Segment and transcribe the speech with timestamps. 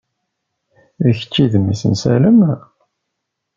[1.03, 2.39] D kečč i d mmi-s n Salem?